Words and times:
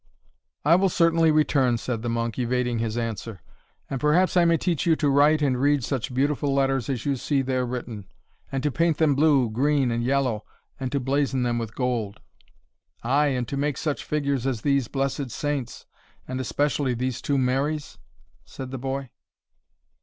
"I 0.65 0.73
will 0.77 0.89
certainly 0.89 1.29
return," 1.29 1.77
said 1.77 2.01
the 2.01 2.09
monk, 2.09 2.39
evading 2.39 2.79
his 2.79 2.97
answer, 2.97 3.39
"and 3.87 4.01
perhaps 4.01 4.35
I 4.35 4.45
may 4.45 4.57
teach 4.57 4.83
you 4.87 4.95
to 4.95 5.09
write 5.11 5.43
and 5.43 5.61
read 5.61 5.83
such 5.83 6.11
beautiful 6.11 6.51
letters 6.51 6.89
as 6.89 7.05
you 7.05 7.15
see 7.15 7.43
there 7.43 7.67
written, 7.67 8.07
and 8.51 8.63
to 8.63 8.71
paint 8.71 8.97
them 8.97 9.13
blue, 9.13 9.47
green, 9.51 9.91
and 9.91 10.03
yellow, 10.03 10.43
and 10.79 10.91
to 10.91 10.99
blazon 10.99 11.43
them 11.43 11.59
with 11.59 11.75
gold." 11.75 12.19
"Ay, 13.03 13.27
and 13.27 13.47
to 13.47 13.55
make 13.57 13.77
such 13.77 14.03
figures 14.03 14.47
as 14.47 14.61
these 14.61 14.87
blessed 14.87 15.29
Saints, 15.29 15.85
and 16.27 16.41
especially 16.41 16.95
these 16.95 17.21
two 17.21 17.37
Marys?" 17.37 17.99
said 18.43 18.71
the 18.71 18.79
boy. 18.79 19.11